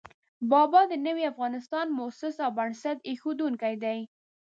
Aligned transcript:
بابا 0.51 0.81
د 0.91 0.93
نوي 1.07 1.23
افغانستان 1.31 1.85
مؤسس 1.97 2.35
او 2.45 2.51
بنسټ 2.57 2.97
اېښودونکی 3.09 3.75
دی. 3.83 3.99